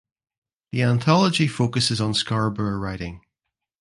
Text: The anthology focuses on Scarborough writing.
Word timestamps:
The 0.71 0.81
anthology 0.81 1.47
focuses 1.47 2.01
on 2.01 2.15
Scarborough 2.15 2.79
writing. 2.79 3.21